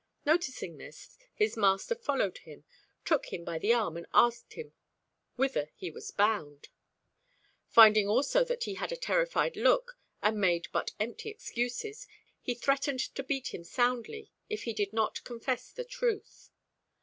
Noticing 0.25 0.79
this, 0.79 1.15
his 1.31 1.55
master 1.55 1.93
followed 1.93 2.39
him, 2.39 2.63
took 3.05 3.31
him 3.31 3.43
by 3.43 3.59
the 3.59 3.71
arm 3.71 3.95
and 3.97 4.07
asked 4.15 4.53
him 4.53 4.73
whither 5.35 5.69
he 5.75 5.91
was 5.91 6.09
bound. 6.09 6.69
Finding 7.67 8.07
also 8.07 8.43
that 8.45 8.63
he 8.63 8.73
had 8.73 8.91
a 8.91 8.97
terrified 8.97 9.55
look 9.55 9.99
and 10.19 10.41
made 10.41 10.69
but 10.71 10.93
empty 10.99 11.29
excuses, 11.29 12.07
he 12.41 12.55
threatened 12.55 13.01
to 13.13 13.21
beat 13.21 13.53
him 13.53 13.63
soundly 13.63 14.31
if 14.49 14.63
he 14.63 14.73
did 14.73 14.91
not 14.91 15.23
confess 15.23 15.69
the 15.71 15.85
truth. 15.85 16.49